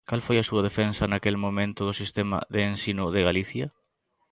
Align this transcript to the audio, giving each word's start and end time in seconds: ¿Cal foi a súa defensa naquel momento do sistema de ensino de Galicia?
¿Cal 0.09 0.21
foi 0.25 0.37
a 0.39 0.47
súa 0.49 0.65
defensa 0.69 1.09
naquel 1.11 1.35
momento 1.45 1.81
do 1.87 1.97
sistema 2.01 2.37
de 2.53 2.61
ensino 2.71 3.05
de 3.15 3.21
Galicia? 3.29 3.67